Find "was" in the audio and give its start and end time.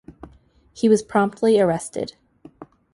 0.89-1.03